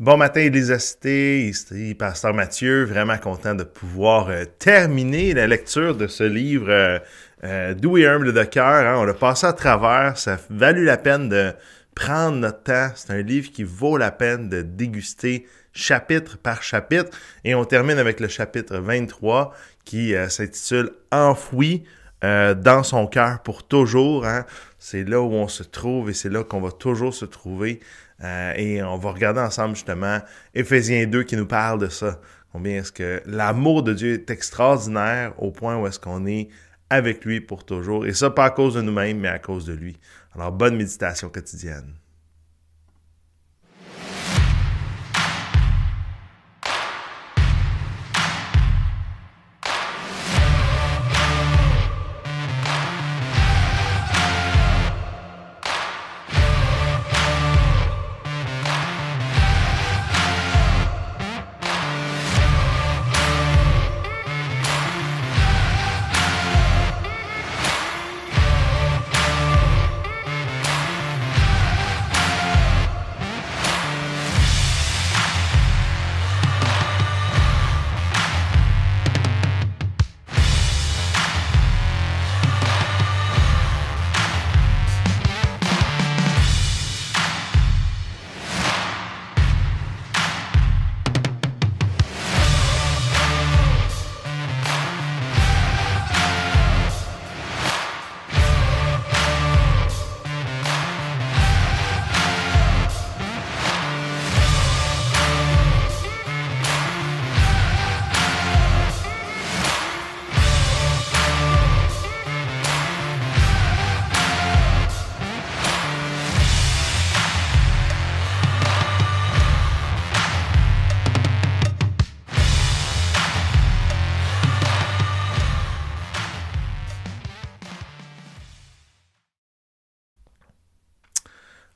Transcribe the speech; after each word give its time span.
Bon 0.00 0.16
matin, 0.16 0.42
Elisa 0.42 0.78
Cité, 0.78 1.48
ici 1.48 1.96
Pasteur 1.98 2.32
Mathieu, 2.32 2.84
vraiment 2.84 3.18
content 3.18 3.56
de 3.56 3.64
pouvoir 3.64 4.28
euh, 4.28 4.44
terminer 4.60 5.34
la 5.34 5.48
lecture 5.48 5.96
de 5.96 6.06
ce 6.06 6.22
livre 6.22 6.70
euh, 6.70 7.00
euh, 7.42 7.74
Doux 7.74 7.98
et 7.98 8.06
humble 8.06 8.32
de 8.32 8.44
cœur. 8.44 8.86
Hein. 8.86 8.94
On 9.00 9.02
l'a 9.02 9.12
passé 9.12 9.48
à 9.48 9.52
travers, 9.52 10.16
ça 10.16 10.34
a 10.34 10.38
valu 10.50 10.84
la 10.84 10.98
peine 10.98 11.28
de 11.28 11.52
prendre 11.96 12.36
notre 12.36 12.62
temps. 12.62 12.90
C'est 12.94 13.10
un 13.10 13.22
livre 13.22 13.50
qui 13.50 13.64
vaut 13.64 13.96
la 13.96 14.12
peine 14.12 14.48
de 14.48 14.62
déguster 14.62 15.48
chapitre 15.72 16.38
par 16.38 16.62
chapitre. 16.62 17.10
Et 17.42 17.56
on 17.56 17.64
termine 17.64 17.98
avec 17.98 18.20
le 18.20 18.28
chapitre 18.28 18.78
23 18.78 19.52
qui 19.84 20.14
s'intitule 20.28 20.92
Enfoui 21.10 21.82
dans 22.22 22.82
son 22.84 23.08
cœur 23.08 23.40
pour 23.42 23.66
toujours. 23.66 24.26
Hein. 24.26 24.44
C'est 24.78 25.02
là 25.02 25.20
où 25.20 25.32
on 25.32 25.48
se 25.48 25.64
trouve 25.64 26.08
et 26.08 26.14
c'est 26.14 26.28
là 26.28 26.44
qu'on 26.44 26.60
va 26.60 26.70
toujours 26.70 27.14
se 27.14 27.24
trouver. 27.24 27.80
Euh, 28.22 28.52
et 28.56 28.82
on 28.82 28.98
va 28.98 29.12
regarder 29.12 29.40
ensemble 29.40 29.74
justement 29.74 30.18
Éphésiens 30.54 31.06
2 31.06 31.22
qui 31.22 31.36
nous 31.36 31.46
parle 31.46 31.78
de 31.78 31.88
ça. 31.88 32.20
Combien 32.52 32.78
est-ce 32.78 32.92
que 32.92 33.22
l'amour 33.26 33.82
de 33.82 33.92
Dieu 33.92 34.14
est 34.14 34.30
extraordinaire 34.30 35.34
au 35.38 35.50
point 35.50 35.76
où 35.76 35.86
est-ce 35.86 36.00
qu'on 36.00 36.26
est 36.26 36.48
avec 36.90 37.24
lui 37.24 37.40
pour 37.40 37.64
toujours. 37.64 38.06
Et 38.06 38.14
ça, 38.14 38.30
pas 38.30 38.46
à 38.46 38.50
cause 38.50 38.74
de 38.74 38.82
nous-mêmes, 38.82 39.20
mais 39.20 39.28
à 39.28 39.38
cause 39.38 39.66
de 39.66 39.74
lui. 39.74 39.98
Alors, 40.34 40.52
bonne 40.52 40.76
méditation 40.76 41.28
quotidienne. 41.28 41.97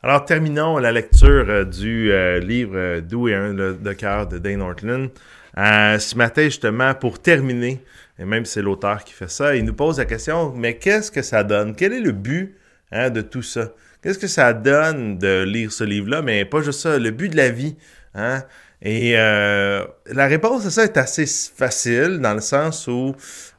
Alors, 0.05 0.25
terminons 0.25 0.79
la 0.79 0.91
lecture 0.91 1.45
euh, 1.49 1.65
du 1.65 2.11
euh, 2.11 2.41
livre 2.41 2.73
euh, 2.75 3.01
D'où 3.01 3.29
est 3.29 3.37
un 3.37 3.55
de 3.55 3.93
cœur 3.93 4.27
de 4.27 4.39
Dane 4.39 4.61
Ortland. 4.61 5.11
ce 5.55 6.17
matin, 6.17 6.43
justement, 6.43 6.93
pour 6.93 7.21
terminer, 7.21 7.81
et 8.19 8.25
même 8.25 8.45
c'est 8.45 8.63
l'auteur 8.63 9.05
qui 9.05 9.13
fait 9.13 9.31
ça, 9.31 9.55
il 9.55 9.65
nous 9.65 9.75
pose 9.75 9.99
la 9.99 10.05
question, 10.05 10.53
mais 10.57 10.77
qu'est-ce 10.77 11.13
que 11.13 11.23
ça 11.23 11.45
donne? 11.45 11.77
Quel 11.77 11.93
est 11.93 12.01
le 12.01 12.11
but 12.11 12.57
hein, 12.91 13.11
de 13.11 13.21
tout 13.21 13.43
ça? 13.43 13.75
Qu'est-ce 14.03 14.19
que 14.19 14.27
ça 14.27 14.53
donne 14.53 15.19
de 15.19 15.45
lire 15.45 15.73
ce 15.73 15.85
livre-là? 15.85 16.23
Mais 16.23 16.45
pas 16.45 16.61
juste 16.61 16.81
ça, 16.81 16.99
le 16.99 17.11
but 17.11 17.29
de 17.29 17.37
la 17.37 17.51
vie. 17.51 17.77
Hein? 18.15 18.43
Et 18.85 19.13
euh, 19.17 19.85
la 20.07 20.27
réponse 20.27 20.67
à 20.67 20.71
ça 20.71 20.83
est 20.83 20.97
assez 20.97 21.25
facile 21.25 22.19
dans 22.21 22.35
le 22.35 22.41
sens 22.41 22.89
où, 22.89 23.15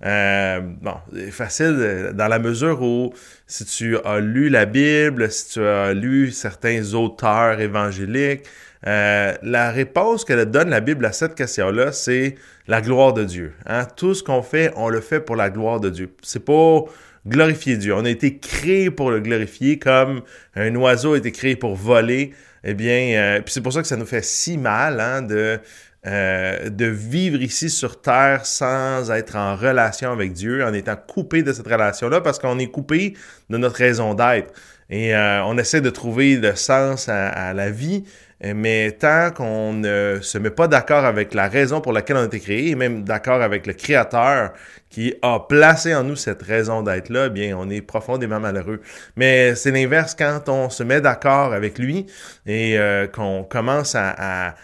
euh, 0.06 0.60
bon, 0.60 0.96
facile 1.32 2.12
dans 2.14 2.28
la 2.28 2.40
mesure 2.40 2.82
où 2.82 3.14
si 3.48 3.64
tu 3.64 3.98
as 4.04 4.20
lu 4.20 4.50
la 4.50 4.66
Bible, 4.66 5.32
si 5.32 5.54
tu 5.54 5.66
as 5.66 5.94
lu 5.94 6.32
certains 6.32 6.94
auteurs 6.94 7.62
évangéliques, 7.62 8.44
euh, 8.86 9.34
la 9.44 9.72
réponse 9.72 10.26
que 10.26 10.44
donne 10.44 10.70
la 10.70 10.82
Bible 10.82 11.06
à 11.06 11.14
cette 11.14 11.36
question-là, 11.36 11.94
c'est 11.94 12.36
la 12.68 12.82
gloire 12.82 13.14
de 13.14 13.24
Dieu. 13.24 13.54
Hein? 13.66 13.86
Tout 13.96 14.14
ce 14.14 14.24
qu'on 14.24 14.42
fait, 14.42 14.74
on 14.76 14.90
le 14.90 15.00
fait 15.00 15.22
pour 15.22 15.38
la 15.38 15.50
gloire 15.50 15.80
de 15.80 15.90
Dieu. 15.90 16.10
C'est 16.22 16.44
pour 16.44 16.92
glorifier 17.28 17.78
Dieu. 17.78 17.96
On 17.96 18.06
a 18.06 18.10
été 18.10 18.38
créé 18.38 18.92
pour 18.92 19.12
le 19.12 19.20
glorifier 19.20 19.80
comme 19.80 20.22
un 20.56 20.76
oiseau 20.76 21.14
a 21.14 21.18
été 21.18 21.32
créé 21.32 21.56
pour 21.56 21.76
voler 21.76 22.34
eh 22.64 22.74
bien, 22.74 23.18
euh, 23.18 23.42
puis 23.42 23.54
c'est 23.54 23.62
pour 23.62 23.74
ça 23.74 23.82
que 23.82 23.88
ça 23.88 23.98
nous 23.98 24.06
fait 24.06 24.24
si 24.24 24.58
mal 24.58 25.02
hein, 25.02 25.22
de, 25.22 25.60
euh, 26.08 26.70
de 26.70 26.86
vivre 26.86 27.42
ici 27.42 27.70
sur 27.70 28.02
Terre 28.02 28.46
sans 28.46 29.12
être 29.12 29.36
en 29.36 29.56
relation 29.56 30.14
avec 30.14 30.32
Dieu, 30.32 30.64
en 30.64 30.74
étant 30.74 30.96
coupé 30.96 31.44
de 31.44 31.52
cette 31.52 31.68
relation-là, 31.68 32.22
parce 32.22 32.40
qu'on 32.40 32.60
est 32.60 32.68
coupé 32.68 33.16
de 33.50 33.58
notre 33.58 33.76
raison 33.76 34.14
d'être. 34.14 34.54
Et 34.90 35.14
euh, 35.14 35.44
on 35.44 35.58
essaie 35.58 35.82
de 35.82 35.90
trouver 35.90 36.38
le 36.38 36.56
sens 36.56 37.10
à 37.10 37.54
la 37.54 37.70
vie, 37.70 38.06
mais 38.54 38.92
tant 38.92 39.32
qu'on 39.32 39.72
ne 39.72 40.20
se 40.22 40.38
met 40.38 40.50
pas 40.50 40.68
d'accord 40.68 41.06
avec 41.06 41.34
la 41.34 41.48
raison 41.48 41.80
pour 41.80 41.94
laquelle 41.94 42.18
on 42.18 42.24
a 42.24 42.26
été 42.26 42.42
créé, 42.42 42.72
et 42.72 42.76
même 42.76 43.04
d'accord 43.04 43.42
avec 43.42 43.66
le 43.66 43.74
Créateur 43.74 44.52
qui 44.90 45.16
a 45.22 45.40
placé 45.40 45.96
en 45.96 46.04
nous 46.04 46.16
cette 46.16 46.44
raison 46.44 46.84
d'être 46.84 47.10
là, 47.10 47.26
eh 47.28 47.30
bien, 47.30 47.58
on 47.58 47.70
est 47.70 47.82
profondément 47.82 48.40
malheureux. 48.40 48.82
Mais 49.16 49.56
c'est 49.56 49.72
l'inverse 49.72 50.14
quand 50.14 50.50
on 50.50 50.70
se 50.70 50.84
met 50.84 51.02
d'accord 51.02 51.54
avec 51.54 51.80
lui 51.80 52.06
et 52.46 52.78
euh, 52.78 53.08
qu'on 53.08 53.44
commence 53.44 53.96
à, 53.96 54.56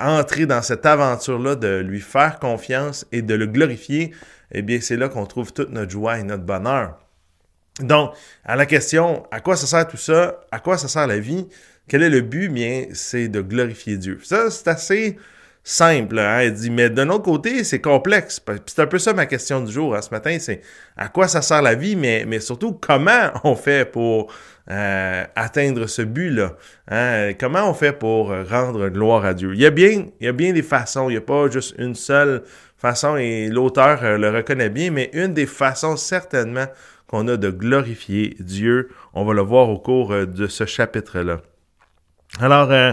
entrer 0.00 0.44
dans 0.46 0.60
cette 0.60 0.84
aventure-là 0.84 1.56
de 1.56 1.80
lui 1.80 2.00
faire 2.00 2.38
confiance 2.38 3.06
et 3.10 3.22
de 3.22 3.34
le 3.34 3.46
glorifier, 3.46 4.12
eh 4.52 4.62
bien, 4.62 4.78
c'est 4.80 4.96
là 4.96 5.08
qu'on 5.08 5.26
trouve 5.26 5.52
toute 5.52 5.70
notre 5.70 5.90
joie 5.90 6.18
et 6.18 6.22
notre 6.22 6.44
bonheur. 6.44 6.98
Donc, 7.80 8.12
à 8.44 8.56
la 8.56 8.66
question, 8.66 9.24
à 9.30 9.40
quoi 9.40 9.56
ça 9.56 9.66
sert 9.66 9.86
tout 9.86 9.96
ça? 9.96 10.40
À 10.50 10.58
quoi 10.58 10.78
ça 10.78 10.88
sert 10.88 11.06
la 11.06 11.18
vie? 11.18 11.46
Quel 11.86 12.02
est 12.02 12.10
le 12.10 12.20
but? 12.20 12.48
Bien, 12.48 12.86
c'est 12.92 13.28
de 13.28 13.40
glorifier 13.40 13.96
Dieu. 13.96 14.18
Ça, 14.22 14.50
c'est 14.50 14.68
assez 14.68 15.16
simple. 15.62 16.18
Hein? 16.18 16.42
Il 16.44 16.54
dit, 16.54 16.70
mais 16.70 16.90
d'un 16.90 17.08
autre 17.10 17.24
côté, 17.24 17.62
c'est 17.62 17.80
complexe. 17.80 18.42
C'est 18.66 18.80
un 18.80 18.86
peu 18.86 18.98
ça 18.98 19.12
ma 19.12 19.26
question 19.26 19.60
du 19.60 19.72
jour 19.72 19.94
hein, 19.94 20.02
ce 20.02 20.10
matin, 20.10 20.36
c'est 20.40 20.62
à 20.96 21.08
quoi 21.08 21.28
ça 21.28 21.42
sert 21.42 21.62
la 21.62 21.74
vie, 21.74 21.94
mais, 21.94 22.24
mais 22.26 22.40
surtout 22.40 22.72
comment 22.72 23.30
on 23.44 23.54
fait 23.54 23.84
pour 23.90 24.32
euh, 24.70 25.24
atteindre 25.36 25.86
ce 25.86 26.02
but-là. 26.02 26.56
Hein? 26.90 27.32
Comment 27.38 27.70
on 27.70 27.74
fait 27.74 27.92
pour 27.92 28.32
rendre 28.48 28.88
gloire 28.88 29.24
à 29.24 29.34
Dieu? 29.34 29.52
Il 29.54 29.60
y 29.60 29.66
a 29.66 29.70
bien, 29.70 30.06
il 30.20 30.24
y 30.24 30.28
a 30.28 30.32
bien 30.32 30.52
des 30.52 30.62
façons, 30.62 31.10
il 31.10 31.12
n'y 31.12 31.18
a 31.18 31.22
pas 31.22 31.48
juste 31.48 31.74
une 31.78 31.94
seule 31.94 32.42
façon, 32.76 33.16
et 33.16 33.48
l'auteur 33.48 34.02
euh, 34.04 34.16
le 34.16 34.30
reconnaît 34.30 34.70
bien, 34.70 34.90
mais 34.90 35.10
une 35.12 35.34
des 35.34 35.46
façons 35.46 35.96
certainement 35.96 36.66
qu'on 37.08 37.26
a 37.28 37.36
de 37.36 37.50
glorifier 37.50 38.36
Dieu, 38.38 38.90
on 39.14 39.24
va 39.24 39.34
le 39.34 39.42
voir 39.42 39.68
au 39.68 39.78
cours 39.78 40.12
euh, 40.12 40.26
de 40.26 40.46
ce 40.46 40.66
chapitre-là. 40.66 41.38
Alors, 42.40 42.70
euh, 42.70 42.92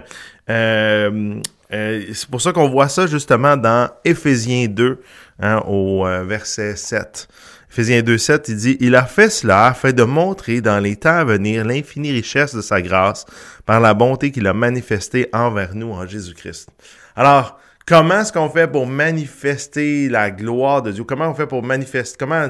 euh, 0.49 1.41
c'est 2.13 2.29
pour 2.29 2.41
ça 2.41 2.53
qu'on 2.53 2.69
voit 2.69 2.87
ça 2.87 3.05
justement 3.05 3.57
dans 3.57 3.89
Éphésiens 4.05 4.67
2, 4.67 5.01
hein, 5.41 5.61
au 5.67 6.05
verset 6.25 6.77
7. 6.77 7.27
Éphésiens 7.69 8.01
2, 8.01 8.17
7, 8.17 8.47
il 8.47 8.55
dit, 8.55 8.77
Il 8.79 8.95
a 8.95 9.03
fait 9.03 9.29
cela 9.29 9.65
afin 9.65 9.91
de 9.91 10.03
montrer 10.03 10.61
dans 10.61 10.79
les 10.79 10.95
temps 10.95 11.17
à 11.17 11.23
venir 11.25 11.65
l'infinie 11.65 12.11
richesse 12.13 12.55
de 12.55 12.61
sa 12.61 12.81
grâce 12.81 13.25
par 13.65 13.81
la 13.81 13.93
bonté 13.93 14.31
qu'il 14.31 14.47
a 14.47 14.53
manifestée 14.53 15.27
envers 15.33 15.75
nous 15.75 15.91
en 15.91 16.07
Jésus-Christ. 16.07 16.69
Alors, 17.17 17.59
comment 17.85 18.21
est-ce 18.21 18.31
qu'on 18.31 18.49
fait 18.49 18.67
pour 18.71 18.87
manifester 18.87 20.07
la 20.07 20.31
gloire 20.31 20.81
de 20.83 20.93
Dieu? 20.93 21.03
Comment 21.03 21.29
on 21.29 21.35
fait 21.35 21.47
pour 21.47 21.63
manifester, 21.63 22.15
comment 22.17 22.49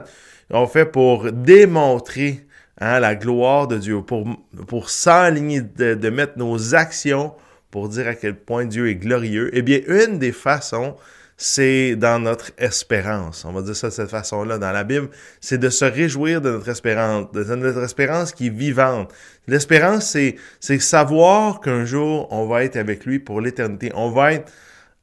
on 0.49 0.67
fait 0.67 0.85
pour 0.85 1.31
démontrer 1.31 2.45
hein, 2.79 2.99
la 2.99 3.15
gloire 3.15 3.67
de 3.67 3.77
Dieu, 3.77 4.01
pour, 4.01 4.27
pour 4.67 4.89
s'aligner, 4.89 5.61
de, 5.61 5.95
de, 5.95 6.09
mettre 6.09 6.37
nos 6.37 6.75
actions 6.75 7.33
pour 7.71 7.89
dire 7.89 8.07
à 8.07 8.15
quel 8.15 8.35
point 8.35 8.65
Dieu 8.65 8.89
est 8.89 8.95
glorieux, 8.95 9.49
eh 9.53 9.61
bien, 9.61 9.81
une 9.87 10.17
des 10.17 10.31
façons, 10.31 10.95
c'est 11.37 11.95
dans 11.95 12.19
notre 12.19 12.51
espérance. 12.57 13.43
On 13.45 13.51
va 13.51 13.61
dire 13.61 13.75
ça 13.75 13.87
de 13.87 13.93
cette 13.93 14.09
façon-là 14.09 14.57
dans 14.57 14.71
la 14.71 14.83
Bible. 14.83 15.09
C'est 15.41 15.57
de 15.57 15.69
se 15.69 15.83
réjouir 15.83 16.41
de 16.41 16.51
notre 16.51 16.69
espérance, 16.69 17.31
de 17.33 17.43
notre 17.55 17.83
espérance 17.83 18.31
qui 18.31 18.47
est 18.47 18.55
vivante. 18.55 19.13
L'espérance, 19.47 20.09
c'est, 20.11 20.37
c'est 20.59 20.79
savoir 20.79 21.59
qu'un 21.59 21.83
jour, 21.83 22.27
on 22.31 22.47
va 22.47 22.63
être 22.63 22.77
avec 22.77 23.05
lui 23.05 23.19
pour 23.19 23.41
l'éternité. 23.41 23.91
On 23.95 24.11
va 24.11 24.33
être, 24.33 24.51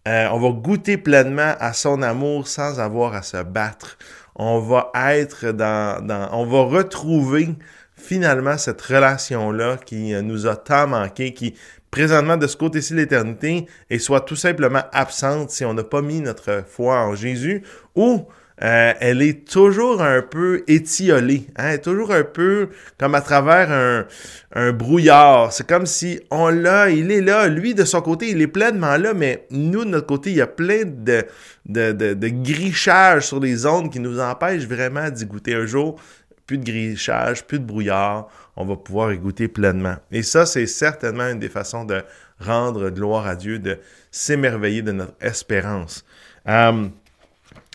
euh, 0.08 0.28
on 0.32 0.40
va 0.40 0.50
goûter 0.58 0.96
pleinement 0.96 1.54
à 1.60 1.74
son 1.74 2.00
amour 2.02 2.48
sans 2.48 2.80
avoir 2.80 3.14
à 3.14 3.22
se 3.22 3.42
battre. 3.42 3.98
On 4.34 4.60
va 4.60 4.90
être 4.94 5.52
dans, 5.52 6.28
on 6.32 6.46
va 6.46 6.62
retrouver 6.62 7.50
finalement 7.96 8.58
cette 8.58 8.80
relation-là 8.80 9.76
qui 9.84 10.12
nous 10.22 10.46
a 10.46 10.56
tant 10.56 10.86
manqué, 10.86 11.34
qui 11.34 11.54
présentement 11.90 12.38
de 12.38 12.46
ce 12.46 12.56
côté-ci 12.56 12.94
de 12.94 12.98
l'éternité 12.98 13.66
et 13.90 13.98
soit 13.98 14.22
tout 14.22 14.34
simplement 14.34 14.82
absente 14.92 15.50
si 15.50 15.64
on 15.64 15.74
n'a 15.74 15.84
pas 15.84 16.00
mis 16.00 16.20
notre 16.20 16.64
foi 16.66 16.98
en 16.98 17.14
Jésus 17.14 17.62
ou 17.94 18.26
euh, 18.62 18.92
elle 19.00 19.22
est 19.22 19.48
toujours 19.48 20.02
un 20.02 20.22
peu 20.22 20.62
étiolée, 20.68 21.46
hein, 21.56 21.78
toujours 21.78 22.12
un 22.12 22.22
peu 22.22 22.68
comme 22.98 23.14
à 23.16 23.20
travers 23.20 24.06
un, 24.54 24.72
brouillard. 24.72 25.52
C'est 25.52 25.66
comme 25.66 25.86
si 25.86 26.20
on 26.30 26.48
l'a, 26.48 26.90
il 26.90 27.10
est 27.10 27.22
là, 27.22 27.48
lui 27.48 27.74
de 27.74 27.84
son 27.84 28.00
côté, 28.02 28.30
il 28.30 28.40
est 28.40 28.46
pleinement 28.46 28.96
là, 28.96 29.14
mais 29.14 29.46
nous 29.50 29.84
de 29.84 29.90
notre 29.90 30.06
côté, 30.06 30.30
il 30.30 30.36
y 30.36 30.40
a 30.40 30.46
plein 30.46 30.82
de, 30.84 31.24
de, 31.66 32.28
grichages 32.28 33.26
sur 33.26 33.40
les 33.40 33.66
ondes 33.66 33.90
qui 33.90 33.98
nous 33.98 34.20
empêchent 34.20 34.66
vraiment 34.66 35.10
d'y 35.10 35.26
goûter 35.26 35.54
un 35.54 35.66
jour 35.66 35.98
plus 36.46 36.58
de 36.58 36.64
grichage, 36.64 37.44
plus 37.44 37.58
de 37.58 37.64
brouillard, 37.64 38.28
on 38.56 38.64
va 38.64 38.76
pouvoir 38.76 39.12
y 39.12 39.18
goûter 39.18 39.48
pleinement. 39.48 39.96
Et 40.10 40.22
ça, 40.22 40.44
c'est 40.44 40.66
certainement 40.66 41.28
une 41.28 41.38
des 41.38 41.48
façons 41.48 41.84
de 41.84 42.02
rendre 42.38 42.90
gloire 42.90 43.26
à 43.26 43.36
Dieu, 43.36 43.58
de 43.58 43.78
s'émerveiller 44.10 44.82
de 44.82 44.92
notre 44.92 45.14
espérance. 45.20 46.04
Euh, 46.48 46.88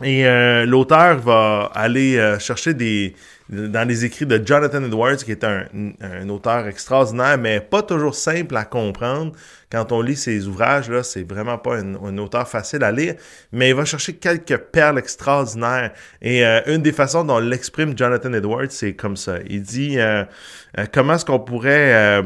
et 0.03 0.27
euh, 0.27 0.65
l'auteur 0.65 1.17
va 1.17 1.71
aller 1.73 2.17
euh, 2.17 2.37
chercher 2.37 2.73
des 2.73 3.15
dans 3.49 3.87
les 3.87 4.03
écrits 4.03 4.25
de 4.25 4.45
Jonathan 4.45 4.83
Edwards, 4.83 5.15
qui 5.15 5.31
est 5.31 5.45
un, 5.45 5.63
un, 6.01 6.27
auteur 6.27 6.67
extraordinaire, 6.67 7.37
mais 7.37 7.61
pas 7.61 7.81
toujours 7.81 8.13
simple 8.13 8.57
à 8.57 8.65
comprendre. 8.65 9.31
Quand 9.71 9.93
on 9.93 10.01
lit 10.01 10.17
ses 10.17 10.47
ouvrages, 10.47 10.89
là, 10.89 11.01
c'est 11.01 11.23
vraiment 11.23 11.57
pas 11.57 11.77
un, 11.77 12.17
auteur 12.17 12.45
facile 12.45 12.83
à 12.83 12.91
lire, 12.91 13.15
mais 13.53 13.69
il 13.69 13.75
va 13.75 13.85
chercher 13.85 14.15
quelques 14.15 14.57
perles 14.57 14.99
extraordinaires. 14.99 15.93
Et 16.21 16.45
euh, 16.45 16.59
une 16.67 16.81
des 16.81 16.91
façons 16.91 17.23
dont 17.23 17.39
l'exprime 17.39 17.97
Jonathan 17.97 18.33
Edwards, 18.33 18.69
c'est 18.69 18.95
comme 18.95 19.15
ça. 19.15 19.37
Il 19.49 19.61
dit 19.61 19.97
comment 20.93 21.13
est-ce 21.13 21.23
qu'on 21.23 21.39
pourrait 21.39 22.21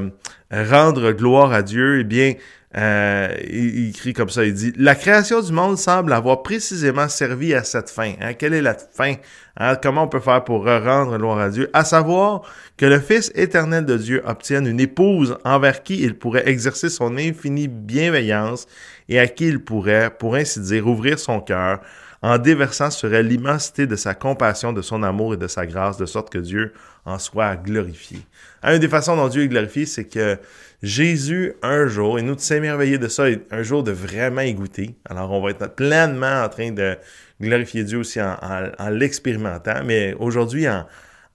rendre 0.52 1.12
gloire 1.12 1.54
à 1.54 1.62
Dieu? 1.62 2.00
Eh 2.00 2.04
bien, 2.04 2.34
euh, 2.78 3.36
il, 3.50 3.90
écrit 3.90 4.14
comme 4.14 4.30
ça, 4.30 4.46
il 4.46 4.54
dit, 4.54 4.74
la 4.78 4.96
création 4.96 5.42
du 5.42 5.52
monde 5.52 5.78
semble 5.78 6.14
avoir 6.14 6.42
précisément 6.42 7.10
servi 7.10 7.54
à 7.54 7.64
cette 7.64 7.90
fin. 7.90 8.14
Hein? 8.22 8.34
Quelle 8.34 8.54
est 8.54 8.62
la 8.62 8.76
fin? 8.76 9.16
Hein? 9.58 9.76
Comment 9.76 10.04
on 10.04 10.08
peut 10.08 10.22
faire 10.22 10.44
pour 10.44 10.66
rendre 10.66 11.18
gloire 11.18 11.40
à 11.40 11.50
Dieu? 11.50 11.70
À 11.74 11.84
savoir 11.84 12.44
que 12.78 12.86
le 12.86 13.00
Fils 13.00 13.32
éternel 13.36 13.86
de 13.86 13.98
Dieu 13.98 14.22
obtienne 14.26 14.68
une 14.68 14.80
épouse 14.80 15.38
envers 15.44 15.84
qui 15.84 16.02
il 16.02 16.18
pourrait 16.18 16.48
exercer 16.48 16.90
son 16.90 17.18
infinie 17.18 17.68
bienveillance 17.68 18.68
et 19.10 19.20
à 19.20 19.28
qui 19.28 19.48
il 19.48 19.60
pourrait, 19.60 20.10
pour 20.18 20.36
ainsi 20.36 20.62
dire, 20.62 20.88
ouvrir 20.88 21.20
son 21.20 21.42
cœur 21.42 21.82
en 22.22 22.38
déversant 22.38 22.92
sur 22.92 23.10
l'immensité 23.10 23.88
de 23.88 23.96
sa 23.96 24.14
compassion, 24.14 24.74
de 24.74 24.82
son 24.82 25.02
amour 25.02 25.34
et 25.34 25.38
de 25.38 25.48
sa 25.48 25.66
grâce, 25.66 25.98
de 25.98 26.06
sorte 26.06 26.30
que 26.30 26.38
Dieu 26.38 26.74
en 27.04 27.18
soit 27.18 27.56
glorifié. 27.56 28.20
Une 28.64 28.78
des 28.78 28.88
façons 28.88 29.16
dont 29.16 29.28
Dieu 29.28 29.44
est 29.44 29.48
glorifié, 29.48 29.88
c'est 29.88 30.06
que 30.06 30.38
Jésus, 30.84 31.54
un 31.64 31.88
jour, 31.88 32.20
et 32.20 32.22
nous 32.22 32.36
de 32.36 32.40
s'émerveiller 32.40 33.00
de 33.00 33.08
ça, 33.08 33.26
un 33.50 33.64
jour 33.64 33.84
de 33.84 33.92
vraiment 33.92 34.42
y 34.42 34.54
goûter. 34.54 34.96
Alors, 35.06 35.32
on 35.32 35.42
va 35.42 35.50
être 35.50 35.76
pleinement 35.76 36.44
en 36.44 36.50
train 36.50 36.72
de 36.72 36.96
glorifier 37.40 37.84
Dieu 37.84 37.98
aussi 37.98 38.20
en, 38.22 38.90
l'expérimentant, 38.90 39.84
mais 39.84 40.16
aujourd'hui, 40.20 40.70
en, 40.70 40.86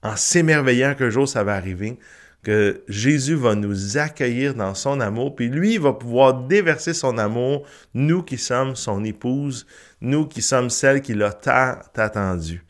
en 0.03 0.15
s'émerveillant 0.15 0.95
qu'un 0.95 1.09
jour 1.09 1.27
ça 1.27 1.43
va 1.43 1.55
arriver, 1.55 1.97
que 2.43 2.81
Jésus 2.87 3.35
va 3.35 3.55
nous 3.55 3.97
accueillir 3.97 4.53
dans 4.53 4.73
son 4.73 5.01
amour, 5.01 5.35
puis 5.35 5.49
lui 5.49 5.77
va 5.77 5.91
pouvoir 5.91 6.33
déverser 6.33 6.93
son 6.93 7.17
amour, 7.17 7.63
nous 7.93 8.23
qui 8.23 8.37
sommes 8.37 8.75
son 8.75 9.03
épouse, 9.03 9.65
nous 10.01 10.27
qui 10.27 10.41
sommes 10.41 10.69
celles 10.69 11.01
qui 11.01 11.13
l'a 11.13 11.31
tant 11.33 11.79
attendu. 11.95 12.63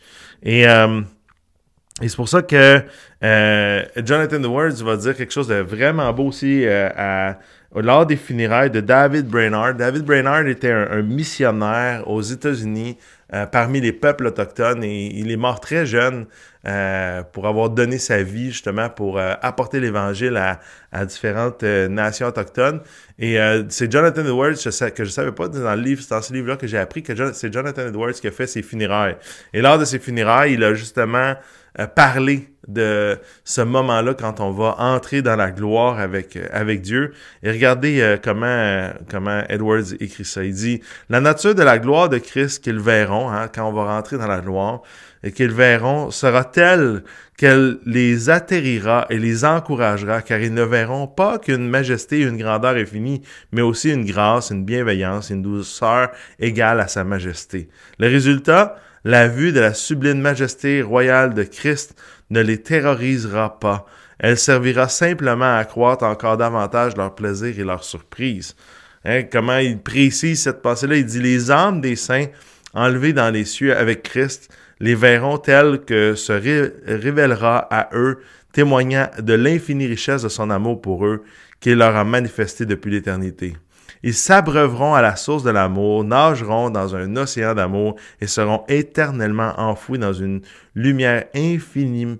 Et 0.44 0.68
euh, 0.68 1.02
et 2.02 2.10
c'est 2.10 2.16
pour 2.16 2.30
ça 2.30 2.44
que 2.44 2.84
euh, 3.24 3.86
Jonathan 3.98 4.38
Edwards 4.38 4.84
va 4.84 4.98
dire 4.98 5.16
quelque 5.16 5.34
chose 5.34 5.48
de 5.48 5.56
vraiment 5.56 6.14
beau 6.14 6.26
aussi 6.26 6.64
euh, 6.64 6.90
à, 6.96 7.40
lors 7.76 8.06
des 8.06 8.16
funérailles 8.16 8.72
de 8.72 8.82
David 8.82 9.28
Brainerd. 9.28 9.78
David 9.78 10.04
Brainerd 10.04 10.48
était 10.48 10.72
un, 10.72 11.02
missionnaire 11.02 12.08
aux 12.08 12.22
États-Unis 12.22 12.98
euh, 13.34 13.46
parmi 13.46 13.82
les 13.82 13.92
peuples 13.92 14.28
autochtones 14.28 14.84
et 14.84 15.08
il 15.16 15.32
est 15.32 15.38
mort 15.38 15.60
très 15.60 15.86
jeune 15.86 16.26
pour 17.32 17.48
avoir 17.48 17.70
donné 17.70 17.98
sa 17.98 18.24
vie 18.24 18.48
justement 18.52 18.90
pour 18.90 19.18
apporter 19.20 19.80
l'Évangile 19.80 20.36
à, 20.92 21.06
différentes 21.06 21.64
nations 21.64 22.28
autochtones. 22.28 22.82
Et 23.20 23.38
c'est 23.70 23.90
Jonathan 23.90 24.20
Edwards 24.20 24.56
que 24.94 25.06
je 25.06 25.10
savais 25.10 25.32
pas 25.32 25.48
dans 25.48 25.76
le 25.76 25.82
livre, 25.82 26.04
dans 26.10 26.22
ce 26.22 26.34
livre-là 26.34 26.58
que 26.58 26.68
j'ai 26.68 26.78
appris 26.78 27.04
que 27.04 27.14
c'est 27.32 27.54
Jonathan 27.54 27.88
Edwards 27.88 28.12
qui 28.12 28.28
a 28.28 28.32
fait 28.32 28.48
ses 28.48 28.64
funérailles. 28.64 29.16
Et 29.54 29.62
lors 29.62 29.80
de 29.80 29.86
ses 29.86 30.00
funérailles, 30.00 30.56
il 30.56 30.64
a 30.66 30.74
justement 30.74 31.36
euh, 31.80 31.88
parler 31.88 32.50
de 32.68 33.18
ce 33.46 33.62
moment-là 33.62 34.14
quand 34.14 34.40
on 34.40 34.52
va 34.52 34.76
entrer 34.80 35.22
dans 35.22 35.36
la 35.36 35.52
gloire 35.52 36.00
avec 36.00 36.36
euh, 36.36 36.48
avec 36.52 36.82
Dieu. 36.82 37.14
Et 37.44 37.52
regardez 37.52 38.02
euh, 38.02 38.18
comment 38.22 38.92
comment 39.10 39.44
Edwards 39.48 39.94
écrit 40.00 40.26
ça. 40.26 40.44
Il 40.44 40.54
dit 40.54 40.82
la 41.10 41.22
nature 41.22 41.56
de 41.56 41.64
la 41.64 41.80
gloire 41.80 42.10
de 42.10 42.18
Christ 42.18 42.64
qu'ils 42.64 42.80
verront 42.80 43.30
hein, 43.30 43.48
quand 43.54 43.68
on 43.70 43.74
va 43.74 43.86
rentrer 43.96 44.18
dans 44.18 44.28
la 44.28 44.42
gloire 44.42 44.82
et 45.24 45.32
qu'ils 45.32 45.52
verront 45.52 46.12
sera 46.12 46.44
telle 46.44 47.04
qu'elle 47.38 47.78
les 47.86 48.30
atterrira 48.30 49.06
et 49.10 49.20
les 49.20 49.46
encouragera, 49.46 50.22
car 50.22 50.40
ils 50.40 50.54
ne 50.54 50.64
verront 50.64 51.08
pas 51.08 51.38
qu'une 51.38 51.70
majesté 51.70 52.22
une 52.22 52.38
grandeur 52.38 52.76
infinie, 52.76 53.22
mais 53.52 53.62
aussi 53.62 53.92
une 53.92 54.06
grâce, 54.06 54.50
une 54.50 54.66
bienveillance, 54.66 55.30
une 55.30 55.44
douceur 55.44 56.10
égale 56.40 56.80
à 56.80 56.88
sa 56.88 57.04
majesté. 57.04 57.70
Le 58.00 58.08
résultat, 58.08 58.76
la 59.08 59.30
vue 59.30 59.54
de 59.54 59.62
la 59.62 59.74
sublime 59.74 60.20
majesté 60.20 60.82
royale 60.82 61.34
de 61.34 61.44
Christ 61.44 61.96
ne 62.30 62.42
les 62.42 62.62
terrorisera 62.62 63.58
pas. 63.58 63.86
Elle 64.20 64.38
servira 64.38 64.90
simplement 64.90 65.46
à 65.46 65.60
accroître 65.60 66.04
encore 66.04 66.36
davantage 66.36 66.98
leur 66.98 67.16
plaisir 67.16 67.58
et 67.58 67.64
leur 67.64 67.86
surprise. 67.86 68.58
Hein, 69.06 69.24
comment 69.32 69.60
il 69.60 69.80
précise 69.80 70.42
cette 70.42 70.62
pensée-là? 70.62 70.98
Il 70.98 71.06
dit 71.06 71.22
les 71.22 71.52
âmes 71.52 71.80
des 71.80 71.96
saints 71.96 72.26
enlevées 72.74 73.14
dans 73.14 73.30
les 73.30 73.46
cieux 73.46 73.78
avec 73.78 74.04
Christ 74.04 74.54
les 74.82 74.94
verront 74.94 75.38
telles 75.38 75.86
que 75.86 76.16
se 76.16 76.34
révélera 76.34 77.60
à 77.60 77.88
eux, 77.96 78.20
témoignant 78.52 79.08
de 79.18 79.34
l'infinie 79.36 79.88
richesse 79.88 80.24
de 80.24 80.30
son 80.30 80.50
amour 80.50 80.82
pour 80.82 81.06
eux 81.06 81.24
qu'il 81.62 81.76
leur 81.76 81.96
a 81.96 82.04
manifesté 82.04 82.66
depuis 82.66 82.92
l'éternité. 82.92 83.56
Ils 84.08 84.14
s'abreuveront 84.14 84.94
à 84.94 85.02
la 85.02 85.18
source 85.18 85.44
de 85.44 85.50
l'amour, 85.50 86.06
nageront 86.06 86.70
dans 86.70 86.96
un 86.96 87.18
océan 87.18 87.54
d'amour 87.54 87.98
et 88.22 88.28
seront 88.28 88.64
éternellement 88.70 89.52
enfouis 89.58 90.00
dans 90.00 90.14
une 90.14 90.40
lumière 90.76 91.26
infiniment 91.36 92.16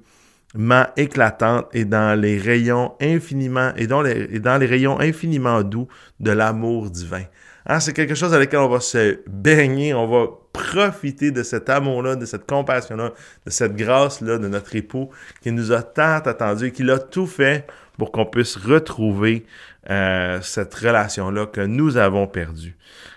éclatante 0.98 1.68
et 1.72 1.86
dans 1.86 2.20
les 2.20 2.40
rayons 2.40 2.92
infiniment 3.00 3.72
et 3.78 3.88
dans 3.88 4.02
les, 4.02 4.66
rayons 4.66 5.00
infiniment 5.00 5.64
doux 5.64 5.88
de 6.20 6.32
l'amour 6.32 6.90
divin. 6.90 7.24
Hein, 7.66 7.80
c'est 7.80 7.94
quelque 7.94 8.16
chose 8.16 8.34
avec 8.34 8.50
lequel 8.50 8.60
on 8.60 8.70
va 8.70 8.82
se 8.82 9.22
baigner, 9.26 9.94
on 9.94 10.08
va 10.08 10.28
profiter 10.52 11.32
de 11.32 11.42
cet 11.42 11.70
amour-là, 11.70 12.18
de 12.18 12.26
cette 12.26 12.46
compassion-là, 12.46 13.14
de 13.46 13.50
cette 13.50 13.78
grâce-là 13.78 14.40
de 14.40 14.50
notre 14.50 14.76
époux 14.76 15.10
qui 15.42 15.54
nous 15.54 15.72
a 15.72 15.84
tant 15.84 16.18
attendu 16.18 16.74
qui 16.74 16.84
l'a 16.84 17.00
tout 17.00 17.28
fait 17.28 17.66
pour 17.98 18.12
qu'on 18.12 18.26
puisse 18.26 18.56
retrouver 18.56 19.46
euh, 19.90 20.40
cette 20.42 20.74
relation-là 20.74 21.46
que 21.48 21.62
nous 21.62 21.98
avons 21.98 22.28
perdue. 22.28 22.76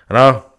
Alors, 0.09 0.57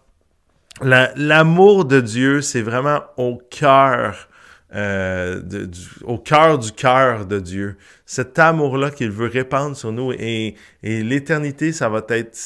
l'amour 0.82 1.84
de 1.84 2.00
Dieu, 2.00 2.40
c'est 2.40 2.62
vraiment 2.62 3.02
au 3.16 3.40
cœur 3.50 4.28
euh, 4.74 5.42
du, 5.42 5.68
au 6.04 6.16
cœur 6.16 6.58
du 6.58 6.72
cœur 6.72 7.26
de 7.26 7.38
Dieu. 7.38 7.76
Cet 8.06 8.38
amour-là 8.38 8.90
qu'il 8.90 9.10
veut 9.10 9.28
répandre 9.28 9.76
sur 9.76 9.92
nous 9.92 10.12
et, 10.12 10.54
et 10.82 11.02
l'éternité, 11.02 11.72
ça 11.72 11.90
va 11.90 12.00
être 12.08 12.38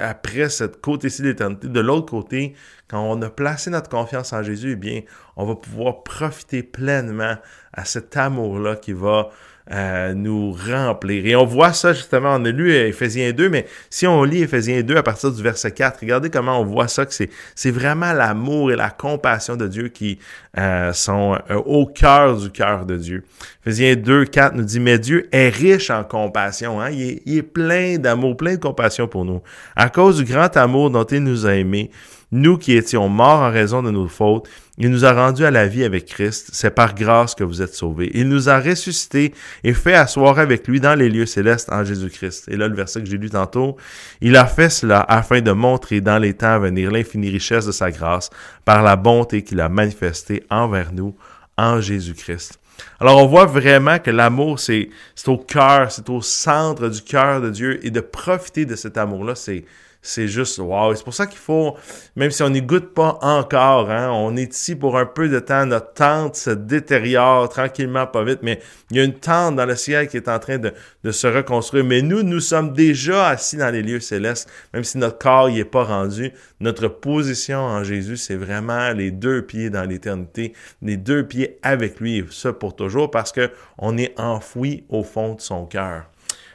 après 0.00 0.48
cette 0.48 0.80
côté-ci 0.80 1.22
de 1.22 1.28
l'éternité. 1.28 1.68
De 1.68 1.78
l'autre 1.78 2.10
côté, 2.10 2.54
quand 2.88 3.00
on 3.00 3.22
a 3.22 3.30
placé 3.30 3.70
notre 3.70 3.88
confiance 3.88 4.32
en 4.32 4.42
Jésus, 4.42 4.72
eh 4.72 4.76
bien, 4.76 5.02
on 5.36 5.46
va 5.46 5.54
pouvoir 5.54 6.02
profiter 6.02 6.64
pleinement 6.64 7.36
à 7.72 7.84
cet 7.84 8.16
amour-là 8.16 8.74
qui 8.74 8.92
va 8.92 9.30
nous 9.70 10.52
remplir. 10.52 11.26
Et 11.26 11.36
on 11.36 11.44
voit 11.44 11.72
ça 11.72 11.92
justement, 11.92 12.34
on 12.34 12.44
a 12.44 12.50
lu 12.50 12.72
Ephésiens 12.72 13.32
2, 13.32 13.48
mais 13.48 13.66
si 13.90 14.06
on 14.06 14.24
lit 14.24 14.42
Ephésiens 14.42 14.82
2 14.82 14.96
à 14.96 15.02
partir 15.02 15.32
du 15.32 15.42
verset 15.42 15.70
4, 15.70 16.00
regardez 16.00 16.30
comment 16.30 16.60
on 16.60 16.64
voit 16.64 16.88
ça, 16.88 17.06
que 17.06 17.12
c'est, 17.14 17.70
vraiment 17.70 18.12
l'amour 18.12 18.72
et 18.72 18.76
la 18.76 18.90
compassion 18.90 19.56
de 19.56 19.68
Dieu 19.68 19.88
qui 19.88 20.18
euh, 20.58 20.92
sont 20.92 21.38
euh, 21.50 21.56
au 21.56 21.86
cœur 21.86 22.36
du 22.36 22.50
cœur 22.50 22.84
de 22.84 22.96
Dieu. 22.96 23.24
Ephésiens 23.64 23.96
2, 23.96 24.24
4 24.24 24.54
nous 24.54 24.64
dit, 24.64 24.80
mais 24.80 24.98
Dieu 24.98 25.28
est 25.32 25.48
riche 25.48 25.90
en 25.90 26.04
compassion, 26.04 26.80
hein? 26.80 26.90
il, 26.90 27.02
est, 27.02 27.22
il 27.26 27.38
est 27.38 27.42
plein 27.42 27.98
d'amour, 27.98 28.36
plein 28.36 28.54
de 28.54 28.60
compassion 28.60 29.06
pour 29.06 29.24
nous. 29.24 29.42
À 29.76 29.88
cause 29.88 30.18
du 30.18 30.24
grand 30.24 30.56
amour 30.56 30.90
dont 30.90 31.04
il 31.04 31.22
nous 31.22 31.46
a 31.46 31.54
aimés, 31.54 31.90
nous 32.32 32.56
qui 32.56 32.72
étions 32.72 33.08
morts 33.08 33.42
en 33.42 33.50
raison 33.50 33.82
de 33.82 33.90
nos 33.90 34.08
fautes, 34.08 34.48
il 34.78 34.90
nous 34.90 35.04
a 35.04 35.12
rendus 35.12 35.44
à 35.44 35.50
la 35.50 35.66
vie 35.66 35.84
avec 35.84 36.06
Christ. 36.06 36.48
C'est 36.52 36.70
par 36.70 36.94
grâce 36.94 37.34
que 37.34 37.44
vous 37.44 37.60
êtes 37.60 37.74
sauvés. 37.74 38.10
Il 38.14 38.28
nous 38.28 38.48
a 38.48 38.58
ressuscités 38.58 39.34
et 39.62 39.74
fait 39.74 39.94
asseoir 39.94 40.38
avec 40.38 40.66
lui 40.66 40.80
dans 40.80 40.94
les 40.94 41.10
lieux 41.10 41.26
célestes 41.26 41.70
en 41.70 41.84
Jésus-Christ. 41.84 42.48
Et 42.48 42.56
là, 42.56 42.68
le 42.68 42.74
verset 42.74 43.00
que 43.00 43.08
j'ai 43.08 43.18
lu 43.18 43.28
tantôt, 43.28 43.76
il 44.22 44.36
a 44.36 44.46
fait 44.46 44.70
cela 44.70 45.04
afin 45.08 45.42
de 45.42 45.52
montrer 45.52 46.00
dans 46.00 46.18
les 46.18 46.32
temps 46.32 46.54
à 46.54 46.58
venir 46.58 46.90
l'infinie 46.90 47.28
richesse 47.28 47.66
de 47.66 47.72
sa 47.72 47.90
grâce 47.90 48.30
par 48.64 48.82
la 48.82 48.96
bonté 48.96 49.44
qu'il 49.44 49.60
a 49.60 49.68
manifestée 49.68 50.42
envers 50.48 50.92
nous 50.92 51.14
en 51.58 51.80
Jésus-Christ. 51.80 52.58
Alors 52.98 53.22
on 53.22 53.26
voit 53.26 53.44
vraiment 53.44 53.98
que 53.98 54.10
l'amour, 54.10 54.58
c'est 54.58 54.88
au 55.26 55.36
cœur, 55.36 55.92
c'est 55.92 56.08
au 56.08 56.22
centre 56.22 56.88
du 56.88 57.02
cœur 57.02 57.40
de 57.40 57.50
Dieu 57.50 57.84
et 57.86 57.90
de 57.90 58.00
profiter 58.00 58.64
de 58.64 58.74
cet 58.74 58.96
amour-là, 58.96 59.34
c'est 59.34 59.64
c'est 60.02 60.26
juste 60.26 60.58
wow. 60.58 60.94
C'est 60.96 61.04
pour 61.04 61.14
ça 61.14 61.26
qu'il 61.26 61.38
faut, 61.38 61.76
même 62.16 62.32
si 62.32 62.42
on 62.42 62.50
n'y 62.50 62.60
goûte 62.60 62.92
pas 62.92 63.18
encore, 63.22 63.88
hein, 63.88 64.10
on 64.10 64.36
est 64.36 64.52
ici 64.52 64.74
pour 64.74 64.98
un 64.98 65.06
peu 65.06 65.28
de 65.28 65.38
temps, 65.38 65.64
notre 65.64 65.92
tente 65.94 66.34
se 66.34 66.50
détériore 66.50 67.48
tranquillement, 67.48 68.08
pas 68.08 68.24
vite, 68.24 68.40
mais 68.42 68.58
il 68.90 68.96
y 68.96 69.00
a 69.00 69.04
une 69.04 69.14
tente 69.14 69.54
dans 69.54 69.64
le 69.64 69.76
ciel 69.76 70.08
qui 70.08 70.16
est 70.16 70.28
en 70.28 70.40
train 70.40 70.58
de, 70.58 70.72
se 71.10 71.26
reconstruire. 71.28 71.84
Mais 71.84 72.02
nous, 72.02 72.24
nous 72.24 72.40
sommes 72.40 72.72
déjà 72.72 73.28
assis 73.28 73.56
dans 73.56 73.70
les 73.70 73.82
lieux 73.82 74.00
célestes, 74.00 74.50
même 74.74 74.82
si 74.82 74.98
notre 74.98 75.18
corps 75.18 75.48
n'y 75.48 75.60
est 75.60 75.64
pas 75.64 75.84
rendu. 75.84 76.32
Notre 76.58 76.88
position 76.88 77.60
en 77.60 77.84
Jésus, 77.84 78.16
c'est 78.16 78.36
vraiment 78.36 78.92
les 78.92 79.12
deux 79.12 79.42
pieds 79.42 79.70
dans 79.70 79.84
l'éternité, 79.84 80.52
les 80.82 80.96
deux 80.96 81.24
pieds 81.24 81.58
avec 81.62 82.00
lui, 82.00 82.18
et 82.18 82.24
ça 82.30 82.52
pour 82.52 82.74
toujours, 82.74 83.10
parce 83.10 83.30
que 83.30 83.50
on 83.78 83.96
est 83.96 84.18
enfoui 84.18 84.84
au 84.88 85.04
fond 85.04 85.34
de 85.34 85.40
son 85.40 85.64
cœur. 85.64 86.11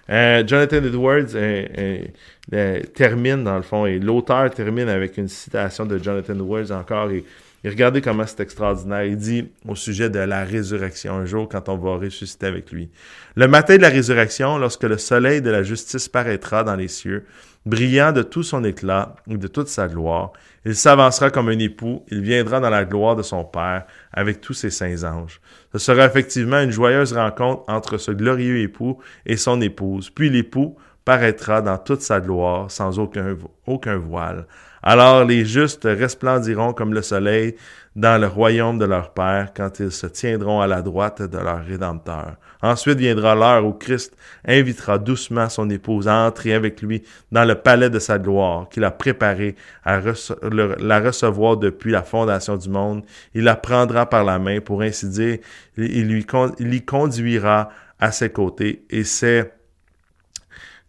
Euh, 0.10 0.44
Jonathan 0.46 0.78
Edwards 0.78 1.36
euh, 1.36 2.06
euh, 2.54 2.82
termine, 2.96 3.44
dans 3.44 3.58
le 3.58 3.62
fond, 3.62 3.86
et 3.86 4.00
l'auteur 4.00 4.50
termine 4.52 4.88
avec 4.88 5.18
une 5.18 5.28
citation 5.28 5.86
de 5.86 5.98
Jonathan 5.98 6.34
Edwards 6.34 6.72
encore. 6.72 7.12
Et, 7.12 7.26
regardez 7.66 8.00
comment 8.00 8.26
c'est 8.26 8.40
extraordinaire. 8.40 9.04
Il 9.04 9.18
dit 9.18 9.50
au 9.68 9.76
sujet 9.76 10.10
de 10.10 10.20
la 10.20 10.46
résurrection, 10.46 11.14
un 11.16 11.26
jour 11.26 11.50
quand 11.50 11.68
on 11.68 11.76
va 11.76 11.98
ressusciter 11.98 12.46
avec 12.46 12.72
lui. 12.72 12.90
Le 13.36 13.48
matin 13.48 13.76
de 13.76 13.82
la 13.82 13.90
résurrection, 13.90 14.58
lorsque 14.58 14.84
le 14.84 14.98
soleil 14.98 15.42
de 15.42 15.50
la 15.50 15.64
justice 15.64 16.08
paraîtra 16.08 16.64
dans 16.64 16.76
les 16.76 16.88
cieux, 16.88 17.26
brillant 17.68 18.12
de 18.12 18.24
tout 18.24 18.44
son 18.44 18.64
éclat 18.64 19.16
et 19.30 19.38
de 19.38 19.48
toute 19.48 19.68
sa 19.68 19.88
gloire, 19.88 20.32
il 20.66 20.76
s'avancera 20.76 21.30
comme 21.30 21.50
un 21.50 21.60
époux, 21.60 22.04
il 22.10 22.22
viendra 22.22 22.60
dans 22.60 22.70
la 22.70 22.86
gloire 22.86 23.16
de 23.16 23.22
son 23.22 23.44
Père 23.44 23.86
avec 24.12 24.42
tous 24.42 24.54
ses 24.54 24.70
saints 24.70 25.04
anges. 25.04 25.40
Ce 25.72 25.80
sera 25.80 26.06
effectivement 26.06 26.60
une 26.60 26.72
joyeuse 26.72 27.14
rencontre 27.14 27.64
entre 27.68 27.98
ce 27.98 28.12
glorieux 28.12 28.60
époux 28.60 28.98
et 29.26 29.38
son 29.38 29.62
épouse. 29.62 30.10
Puis 30.10 30.30
l'époux 30.30 30.78
paraîtra 31.08 31.62
dans 31.62 31.78
toute 31.78 32.02
sa 32.02 32.20
gloire 32.20 32.70
sans 32.70 33.00
aucun, 33.00 33.98
voile. 33.98 34.46
Alors 34.84 35.24
les 35.24 35.46
justes 35.46 35.86
resplendiront 35.86 36.74
comme 36.74 36.94
le 36.94 37.02
soleil 37.02 37.56
dans 37.96 38.20
le 38.20 38.28
royaume 38.28 38.78
de 38.78 38.84
leur 38.84 39.14
Père 39.14 39.54
quand 39.56 39.80
ils 39.80 39.94
se 39.94 40.06
tiendront 40.06 40.60
à 40.60 40.68
la 40.68 40.82
droite 40.82 41.22
de 41.22 41.38
leur 41.38 41.64
Rédempteur. 41.64 42.36
Ensuite 42.62 43.00
viendra 43.00 43.36
l'heure 43.36 43.66
où 43.66 43.72
Christ 43.72 44.18
invitera 44.46 44.98
doucement 44.98 45.48
son 45.48 45.70
épouse 45.70 46.10
à 46.10 46.26
entrer 46.26 46.54
avec 46.54 46.82
lui 46.82 47.04
dans 47.32 47.46
le 47.46 47.56
palais 47.56 47.90
de 47.90 48.00
sa 48.00 48.20
gloire 48.20 48.68
qu'il 48.68 48.84
a 48.84 48.92
préparé 48.92 49.56
à 49.86 50.02
la 50.02 51.00
recevoir 51.00 51.56
depuis 51.56 51.92
la 51.92 52.04
fondation 52.04 52.58
du 52.58 52.68
monde. 52.68 53.04
Il 53.34 53.46
la 53.46 53.56
prendra 53.56 54.10
par 54.10 54.26
la 54.26 54.40
main, 54.40 54.60
pour 54.60 54.82
ainsi 54.82 55.08
dire, 55.08 55.38
il 55.78 56.10
lui 56.10 56.28
il 56.60 56.74
y 56.74 56.82
conduira 56.84 57.70
à 57.98 58.12
ses 58.12 58.30
côtés 58.30 58.86
et 58.90 59.06
ses 59.06 59.46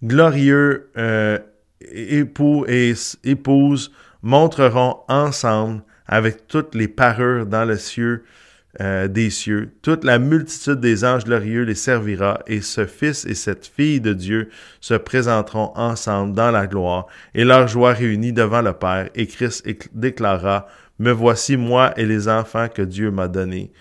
glorieux 0.03 0.91
euh, 0.97 1.39
époux 1.81 2.65
et 2.69 2.95
épouses 3.25 3.93
montreront 4.23 4.99
ensemble 5.09 5.83
avec 6.07 6.47
toutes 6.47 6.75
les 6.75 6.89
parures 6.89 7.47
dans 7.47 7.65
le 7.65 7.77
cieux 7.77 8.25
euh, 8.81 9.09
des 9.09 9.31
cieux. 9.31 9.73
Toute 9.83 10.05
la 10.05 10.19
multitude 10.19 10.81
des 10.81 11.05
anges 11.05 11.25
glorieux 11.25 11.63
les 11.63 11.75
servira, 11.75 12.41
et 12.47 12.61
ce 12.61 12.87
Fils 12.87 13.25
et 13.27 13.35
cette 13.35 13.67
fille 13.67 14.01
de 14.01 14.13
Dieu 14.13 14.51
se 14.81 14.95
présenteront 14.95 15.73
ensemble 15.75 16.35
dans 16.35 16.51
la 16.51 16.67
gloire, 16.67 17.07
et 17.35 17.45
leur 17.45 17.67
joie 17.67 17.93
réunie 17.93 18.33
devant 18.33 18.63
le 18.63 18.73
Père, 18.73 19.09
et 19.15 19.27
Christ 19.27 19.67
déclara, 19.95 20.69
Me 20.99 21.11
voici 21.11 21.57
moi 21.57 21.93
et 21.97 22.07
les 22.07 22.29
enfants 22.29 22.69
que 22.69 22.83
Dieu 22.83 23.11
m'a 23.11 23.27
donnés. 23.27 23.73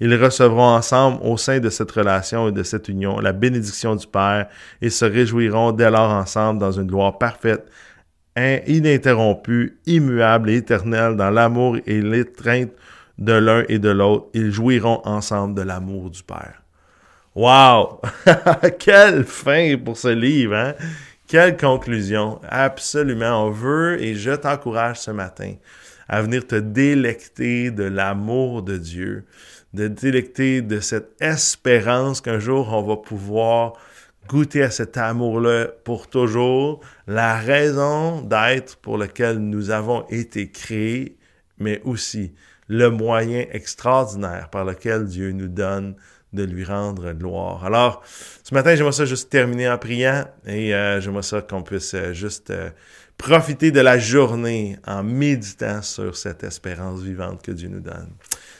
Ils 0.00 0.14
recevront 0.14 0.74
ensemble 0.74 1.18
au 1.22 1.36
sein 1.36 1.58
de 1.58 1.70
cette 1.70 1.90
relation 1.90 2.48
et 2.48 2.52
de 2.52 2.62
cette 2.62 2.88
union 2.88 3.18
la 3.18 3.32
bénédiction 3.32 3.96
du 3.96 4.06
Père 4.06 4.48
et 4.82 4.90
se 4.90 5.04
réjouiront 5.04 5.72
dès 5.72 5.90
lors 5.90 6.10
ensemble 6.10 6.60
dans 6.60 6.72
une 6.72 6.86
gloire 6.86 7.18
parfaite, 7.18 7.66
ininterrompue, 8.36 9.78
immuable 9.86 10.50
et 10.50 10.56
éternelle 10.56 11.16
dans 11.16 11.30
l'amour 11.30 11.78
et 11.86 12.02
l'étreinte 12.02 12.72
de 13.18 13.32
l'un 13.32 13.64
et 13.68 13.78
de 13.78 13.88
l'autre. 13.88 14.26
Ils 14.34 14.50
jouiront 14.50 15.00
ensemble 15.04 15.54
de 15.54 15.62
l'amour 15.62 16.10
du 16.10 16.22
Père. 16.22 16.62
Wow! 17.34 18.00
Quelle 18.78 19.24
fin 19.24 19.76
pour 19.82 19.96
ce 19.96 20.08
livre, 20.08 20.54
hein? 20.54 20.74
Quelle 21.26 21.56
conclusion! 21.56 22.40
Absolument, 22.48 23.46
on 23.46 23.50
veut 23.50 24.00
et 24.02 24.14
je 24.14 24.32
t'encourage 24.32 25.00
ce 25.00 25.10
matin 25.10 25.54
à 26.08 26.22
venir 26.22 26.46
te 26.46 26.56
délecter 26.56 27.70
de 27.70 27.84
l'amour 27.84 28.62
de 28.62 28.76
Dieu, 28.76 29.24
de 29.76 29.88
délecter 29.88 30.62
de 30.62 30.80
cette 30.80 31.20
espérance 31.20 32.22
qu'un 32.22 32.38
jour 32.38 32.72
on 32.72 32.82
va 32.82 32.96
pouvoir 32.96 33.74
goûter 34.26 34.62
à 34.62 34.70
cet 34.70 34.96
amour-là 34.96 35.66
pour 35.84 36.08
toujours, 36.08 36.80
la 37.06 37.36
raison 37.36 38.22
d'être 38.22 38.76
pour 38.78 38.96
laquelle 38.96 39.38
nous 39.38 39.70
avons 39.70 40.06
été 40.08 40.50
créés, 40.50 41.16
mais 41.58 41.80
aussi 41.84 42.32
le 42.68 42.88
moyen 42.90 43.44
extraordinaire 43.52 44.48
par 44.50 44.64
lequel 44.64 45.04
Dieu 45.06 45.30
nous 45.32 45.48
donne 45.48 45.94
de 46.32 46.42
lui 46.42 46.64
rendre 46.64 47.12
gloire. 47.12 47.64
Alors, 47.64 48.02
ce 48.42 48.52
matin, 48.54 48.74
j'aimerais 48.74 48.92
ça 48.92 49.04
juste 49.04 49.30
terminer 49.30 49.68
en 49.68 49.78
priant 49.78 50.24
et 50.46 50.74
euh, 50.74 51.00
j'aimerais 51.00 51.22
ça 51.22 51.42
qu'on 51.42 51.62
puisse 51.62 51.94
euh, 51.94 52.12
juste 52.12 52.50
euh, 52.50 52.70
profiter 53.16 53.70
de 53.70 53.80
la 53.80 53.98
journée 53.98 54.78
en 54.86 55.04
méditant 55.04 55.82
sur 55.82 56.16
cette 56.16 56.42
espérance 56.44 57.00
vivante 57.00 57.42
que 57.42 57.52
Dieu 57.52 57.68
nous 57.68 57.80
donne. 57.80 58.08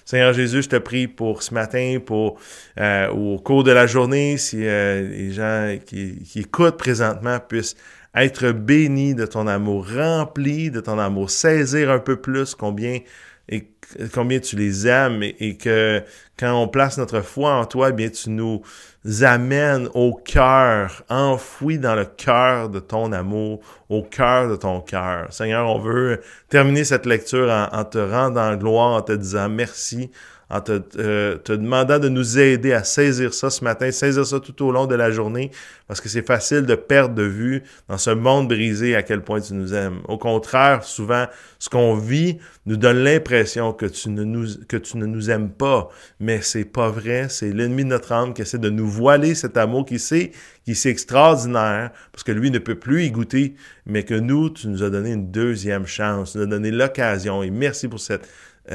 Seigneur 0.07 0.33
Jésus, 0.33 0.63
je 0.63 0.69
te 0.69 0.77
prie 0.77 1.09
pour 1.09 1.43
ce 1.43 1.53
matin, 1.53 1.99
pour 2.05 2.39
euh, 2.79 3.09
au 3.09 3.41
cours 3.41 3.65
de 3.65 3.73
la 3.73 3.89
journée, 3.89 4.37
si 4.37 4.65
euh, 4.65 5.09
les 5.09 5.33
gens 5.33 5.77
qui, 5.85 6.21
qui, 6.21 6.41
écoutent 6.41 6.77
présentement 6.77 7.41
puissent 7.41 7.75
être 8.17 8.51
bénis 8.53 9.15
de 9.15 9.27
ton 9.27 9.47
amour, 9.47 9.87
remplis 9.95 10.71
de 10.71 10.81
ton 10.81 10.99
amour, 10.99 11.31
saisir 11.31 11.91
un 11.91 11.99
peu 11.99 12.17
plus 12.17 12.55
combien 12.55 13.01
tu 14.41 14.57
les 14.57 14.87
aimes 14.89 15.23
et, 15.23 15.57
que 15.57 16.03
quand 16.39 16.61
on 16.61 16.67
place 16.67 16.99
notre 16.99 17.21
foi 17.21 17.53
en 17.55 17.67
toi, 17.67 17.91
eh 17.91 17.93
bien 17.93 18.09
tu 18.09 18.31
nous 18.31 18.63
amènes 19.23 19.89
au 19.95 20.15
cœur, 20.15 21.05
enfoui 21.09 21.79
dans 21.79 21.95
le 21.95 22.07
cœur 22.07 22.71
de 22.71 22.81
ton 22.81 23.13
amour, 23.13 23.61
au 23.89 24.03
cœur 24.03 24.49
de 24.49 24.57
ton 24.57 24.81
cœur. 24.81 25.33
Seigneur, 25.33 25.69
on 25.69 25.79
veut 25.79 26.21
terminer 26.49 26.85
cette 26.85 27.07
lecture 27.07 27.51
en 27.73 27.85
te 27.85 27.99
rendant 27.99 28.57
gloire, 28.57 28.95
en 28.95 29.03
te 29.03 29.13
disant 29.13 29.49
merci, 29.49 30.11
en 30.49 30.61
te, 30.61 30.81
euh, 30.99 31.39
demandant 31.49 31.99
de 31.99 32.09
nous 32.09 32.39
aider 32.39 32.73
à 32.73 32.85
saisir 32.85 33.35
ça 33.35 33.51
ce 33.51 33.65
matin, 33.65 33.91
saisir 33.91 34.25
ça 34.25 34.39
tout 34.39 34.65
au 34.65 34.71
long 34.71 34.87
de 34.87 34.95
la 34.95 35.11
journée, 35.11 35.51
parce 35.89 36.01
que 36.01 36.09
c'est 36.09 36.27
facile 36.27 36.63
de 36.63 36.75
perdre 36.77 37.15
de 37.15 37.25
vue 37.25 37.65
dans 37.89 37.99
ce 37.99 38.11
monde 38.11 38.49
brisé 38.49 38.95
à 38.95 39.03
quel 39.03 39.23
point 39.23 39.41
tu 39.41 39.55
nous 39.55 39.75
aimes. 39.75 40.01
Au 40.07 40.19
contraire, 40.19 40.85
souvent, 40.85 41.27
ce 41.59 41.69
qu'on 41.69 41.97
vit 41.97 42.39
nous 42.65 42.77
donne 42.77 42.99
l'impression 42.99 43.73
que 43.73 43.87
tu 43.87 44.09
ne 44.11 44.23
nous 44.23 44.47
que 44.69 44.77
tu 44.77 44.99
ne 44.99 45.07
nous 45.07 45.31
aimes 45.31 45.51
pas, 45.51 45.89
mais 46.21 46.41
c'est 46.43 46.65
pas 46.65 46.91
vrai. 46.91 47.27
C'est 47.29 47.53
l'ennemi 47.53 47.85
de 47.85 47.89
notre 47.89 48.13
âme 48.13 48.33
qui 48.33 48.43
essaie 48.43 48.59
de 48.59 48.71
nous 48.71 48.89
voiler 48.89 49.35
cet 49.35 49.57
amour 49.57 49.85
qui 49.85 49.99
sait 49.99 50.33
qui 50.65 50.75
c'est 50.75 50.91
extraordinaire, 50.91 51.93
parce 52.11 52.25
que 52.25 52.33
lui 52.33 52.51
ne 52.51 52.59
peut 52.59 52.75
plus 52.75 53.05
y 53.05 53.11
goûter, 53.13 53.55
mais 53.87 54.03
que 54.03 54.15
nous, 54.15 54.51
tu 54.51 54.67
nous 54.67 54.83
as 54.83 54.91
donné 54.91 55.13
une 55.13 55.31
deuxième 55.31 55.87
chance, 55.87 56.33
tu 56.33 56.39
nous 56.39 56.45
as 56.45 56.49
donné 56.49 56.73
l'occasion, 56.73 57.45
et 57.45 57.51
merci 57.51 57.87
pour 57.87 58.01
cette 58.01 58.29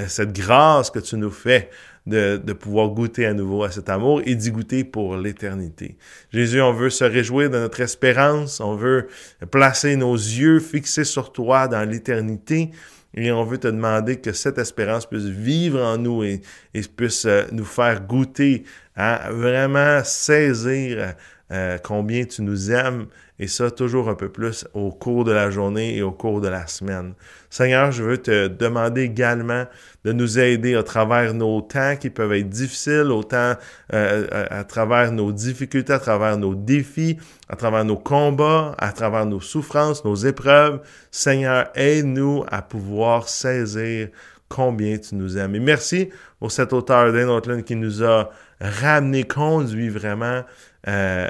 cette 0.07 0.33
grâce 0.33 0.89
que 0.89 0.99
tu 0.99 1.17
nous 1.17 1.31
fais 1.31 1.69
de, 2.07 2.53
pouvoir 2.53 2.89
goûter 2.89 3.25
à 3.25 3.33
nouveau 3.33 3.63
à 3.63 3.71
cet 3.71 3.89
amour 3.89 4.21
et 4.25 4.35
d'y 4.35 4.51
goûter 4.51 4.83
pour 4.83 5.17
l'éternité. 5.17 5.97
Jésus, 6.31 6.61
on 6.61 6.73
veut 6.73 6.89
se 6.89 7.03
réjouir 7.03 7.49
de 7.49 7.59
notre 7.59 7.81
espérance, 7.81 8.59
on 8.59 8.75
veut 8.75 9.07
placer 9.51 9.95
nos 9.95 10.15
yeux 10.15 10.59
fixés 10.59 11.03
sur 11.03 11.31
toi 11.31 11.67
dans 11.67 11.87
l'éternité 11.87 12.71
et 13.13 13.31
on 13.31 13.43
veut 13.43 13.57
te 13.57 13.67
demander 13.67 14.17
que 14.17 14.31
cette 14.31 14.57
espérance 14.57 15.05
puisse 15.05 15.25
vivre 15.25 15.81
en 15.81 15.97
nous 15.97 16.23
et, 16.23 16.41
et 16.73 16.81
puisse 16.81 17.25
euh, 17.25 17.43
nous 17.51 17.65
faire 17.65 18.01
goûter 18.01 18.63
à 18.95 19.31
vraiment 19.31 20.01
saisir 20.03 21.15
euh, 21.51 21.77
combien 21.83 22.23
tu 22.23 22.41
nous 22.41 22.71
aimes, 22.71 23.07
et 23.41 23.47
ça 23.47 23.71
toujours 23.71 24.07
un 24.07 24.13
peu 24.13 24.29
plus 24.29 24.67
au 24.75 24.91
cours 24.91 25.23
de 25.23 25.31
la 25.31 25.49
journée 25.49 25.97
et 25.97 26.03
au 26.03 26.11
cours 26.11 26.41
de 26.41 26.47
la 26.47 26.67
semaine. 26.67 27.15
Seigneur, 27.49 27.91
je 27.91 28.03
veux 28.03 28.19
te 28.19 28.47
demander 28.47 29.01
également 29.01 29.65
de 30.05 30.11
nous 30.13 30.37
aider 30.37 30.75
à 30.75 30.83
travers 30.83 31.33
nos 31.33 31.59
temps 31.61 31.95
qui 31.99 32.11
peuvent 32.11 32.33
être 32.33 32.49
difficiles, 32.49 33.09
autant 33.11 33.55
euh, 33.93 34.27
à, 34.31 34.63
travers 34.63 35.11
nos 35.11 35.31
difficultés, 35.31 35.91
à 35.91 35.97
travers 35.97 36.37
nos 36.37 36.53
défis, 36.53 37.17
à 37.49 37.55
travers 37.55 37.83
nos 37.83 37.97
combats, 37.97 38.75
à 38.77 38.91
travers 38.91 39.25
nos 39.25 39.41
souffrances, 39.41 40.05
nos 40.05 40.15
épreuves. 40.15 40.79
Seigneur, 41.09 41.71
aide-nous 41.73 42.45
à 42.47 42.61
pouvoir 42.61 43.27
saisir 43.27 44.09
combien 44.49 44.99
tu 44.99 45.15
nous 45.15 45.35
aimes. 45.39 45.55
Et 45.55 45.59
merci 45.59 46.09
pour 46.39 46.51
cet 46.51 46.73
auteur 46.73 47.11
d'un 47.11 47.63
qui 47.63 47.75
nous 47.75 48.03
a 48.03 48.29
ramené, 48.59 49.23
conduit 49.23 49.89
vraiment 49.89 50.43
euh, 50.87 51.27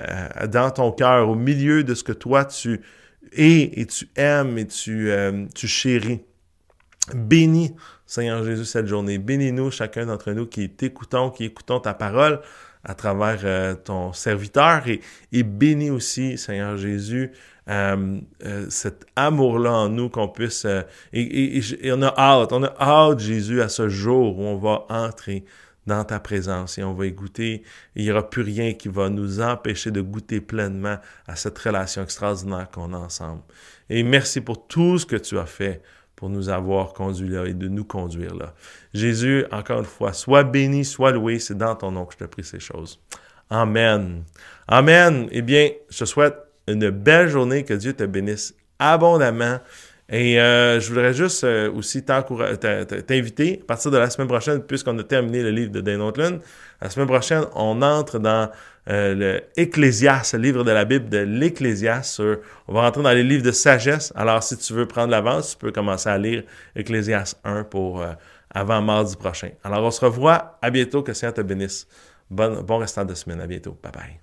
dans 0.47 0.71
ton 0.71 0.91
cœur, 0.91 1.29
au 1.29 1.35
milieu 1.35 1.83
de 1.83 1.93
ce 1.93 2.03
que 2.03 2.13
toi 2.13 2.45
tu 2.45 2.81
es 3.33 3.79
et 3.79 3.85
tu 3.85 4.07
aimes 4.15 4.57
et 4.57 4.67
tu, 4.67 5.11
euh, 5.11 5.45
chéris. 5.55 6.21
Bénis, 7.13 7.73
Seigneur 8.05 8.43
Jésus, 8.43 8.65
cette 8.65 8.87
journée. 8.87 9.17
Bénis-nous, 9.17 9.71
chacun 9.71 10.05
d'entre 10.05 10.31
nous 10.31 10.45
qui 10.45 10.69
t'écoutons, 10.69 11.31
qui 11.31 11.45
écoutons 11.45 11.79
ta 11.79 11.93
parole 11.93 12.39
à 12.83 12.93
travers 12.93 13.39
euh, 13.43 13.75
ton 13.75 14.13
serviteur 14.13 14.83
et, 14.87 15.43
bénis 15.43 15.89
aussi, 15.89 16.37
Seigneur 16.37 16.77
Jésus, 16.77 17.31
cet 18.69 19.05
amour-là 19.15 19.71
en 19.71 19.89
nous 19.89 20.09
qu'on 20.09 20.27
puisse... 20.27 20.65
et, 21.13 21.57
et, 21.57 21.91
on 21.91 22.01
a 22.01 22.13
hâte, 22.17 22.51
on 22.51 22.63
a 22.63 22.73
hâte, 22.79 23.19
Jésus, 23.19 23.61
à 23.61 23.69
ce 23.69 23.87
jour 23.89 24.37
où 24.37 24.43
on 24.43 24.57
va 24.57 24.85
entrer 24.89 25.43
dans 25.87 26.03
ta 26.03 26.19
présence 26.19 26.77
et 26.77 26.83
on 26.83 26.93
va 26.93 27.05
y 27.05 27.11
goûter. 27.11 27.63
Il 27.95 28.03
n'y 28.03 28.11
aura 28.11 28.29
plus 28.29 28.43
rien 28.43 28.73
qui 28.73 28.87
va 28.87 29.09
nous 29.09 29.41
empêcher 29.41 29.91
de 29.91 30.01
goûter 30.01 30.41
pleinement 30.41 30.97
à 31.27 31.35
cette 31.35 31.57
relation 31.57 32.03
extraordinaire 32.03 32.69
qu'on 32.71 32.93
a 32.93 32.97
ensemble. 32.97 33.41
Et 33.89 34.03
merci 34.03 34.41
pour 34.41 34.67
tout 34.67 34.99
ce 34.99 35.05
que 35.05 35.15
tu 35.15 35.37
as 35.37 35.45
fait 35.45 35.81
pour 36.15 36.29
nous 36.29 36.49
avoir 36.49 36.93
conduits 36.93 37.29
là 37.29 37.45
et 37.45 37.53
de 37.55 37.67
nous 37.67 37.83
conduire 37.83 38.35
là. 38.35 38.53
Jésus, 38.93 39.43
encore 39.51 39.79
une 39.79 39.85
fois, 39.85 40.13
sois 40.13 40.43
béni, 40.43 40.85
sois 40.85 41.11
loué. 41.11 41.39
C'est 41.39 41.57
dans 41.57 41.75
ton 41.75 41.91
nom 41.91 42.05
que 42.05 42.13
je 42.13 42.19
te 42.19 42.23
prie 42.25 42.43
ces 42.43 42.59
choses. 42.59 42.99
Amen. 43.49 44.23
Amen. 44.67 45.27
Eh 45.31 45.41
bien, 45.41 45.71
je 45.89 45.97
te 45.97 46.05
souhaite 46.05 46.35
une 46.67 46.91
belle 46.91 47.27
journée. 47.27 47.65
Que 47.65 47.73
Dieu 47.73 47.93
te 47.93 48.03
bénisse 48.03 48.53
abondamment. 48.77 49.59
Et 50.11 50.41
euh, 50.41 50.81
je 50.81 50.89
voudrais 50.89 51.13
juste 51.13 51.45
euh, 51.45 51.71
aussi 51.71 52.03
t'inviter, 52.03 53.59
à 53.63 53.65
partir 53.65 53.91
de 53.91 53.97
la 53.97 54.09
semaine 54.09 54.27
prochaine, 54.27 54.61
puisqu'on 54.61 54.97
a 54.99 55.03
terminé 55.03 55.41
le 55.41 55.51
livre 55.51 55.71
de 55.71 55.79
Dane 55.79 56.01
Oatland, 56.01 56.41
la 56.81 56.89
semaine 56.89 57.07
prochaine, 57.07 57.45
on 57.55 57.81
entre 57.81 58.19
dans 58.19 58.51
euh, 58.89 59.15
le 59.15 59.41
le 59.63 60.37
livre 60.37 60.63
de 60.65 60.71
la 60.71 60.83
Bible 60.83 61.07
de 61.07 61.19
l'Ecclésiaste. 61.19 62.21
On 62.67 62.73
va 62.73 62.81
rentrer 62.81 63.03
dans 63.03 63.13
les 63.13 63.23
livres 63.23 63.43
de 63.43 63.51
sagesse. 63.51 64.11
Alors, 64.15 64.43
si 64.43 64.57
tu 64.57 64.73
veux 64.73 64.85
prendre 64.85 65.11
l'avance, 65.11 65.51
tu 65.51 65.57
peux 65.57 65.71
commencer 65.71 66.09
à 66.09 66.17
lire 66.17 66.43
Ecclésiaste 66.75 67.39
1 67.45 67.63
pour 67.63 68.03
avant 68.49 68.81
mardi 68.81 69.15
prochain. 69.15 69.51
Alors, 69.63 69.83
on 69.83 69.91
se 69.91 70.03
revoit. 70.03 70.57
À 70.61 70.71
bientôt. 70.71 71.03
Que 71.03 71.11
le 71.11 71.13
Seigneur 71.13 71.35
te 71.35 71.41
bénisse. 71.41 71.87
Bon, 72.29 72.61
bon 72.63 72.79
restant 72.79 73.05
de 73.05 73.13
semaine. 73.13 73.39
À 73.39 73.47
bientôt. 73.47 73.77
Bye 73.81 73.91
bye. 73.91 74.20